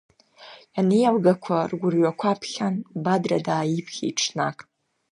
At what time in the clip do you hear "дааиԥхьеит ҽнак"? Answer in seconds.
3.45-4.57